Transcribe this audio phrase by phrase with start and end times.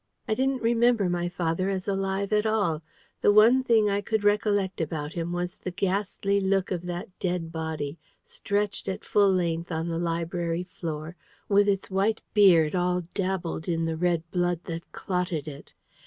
[0.27, 2.81] I didn't remember my father as alive at all:
[3.21, 7.51] the one thing I could recollect about him was the ghastly look of that dead
[7.51, 11.15] body, stretched at full length on the library floor,
[11.47, 15.71] with its white beard all dabbled in the red blood that clotted it.